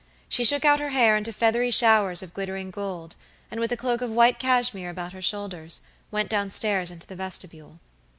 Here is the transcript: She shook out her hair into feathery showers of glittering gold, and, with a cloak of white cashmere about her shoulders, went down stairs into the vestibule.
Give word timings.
She 0.27 0.43
shook 0.43 0.65
out 0.65 0.79
her 0.79 0.89
hair 0.89 1.15
into 1.15 1.31
feathery 1.31 1.69
showers 1.69 2.23
of 2.23 2.33
glittering 2.33 2.71
gold, 2.71 3.15
and, 3.51 3.59
with 3.59 3.71
a 3.71 3.77
cloak 3.77 4.01
of 4.01 4.09
white 4.09 4.39
cashmere 4.39 4.89
about 4.89 5.13
her 5.13 5.21
shoulders, 5.21 5.81
went 6.09 6.27
down 6.27 6.49
stairs 6.49 6.89
into 6.89 7.05
the 7.05 7.15
vestibule. 7.15 7.79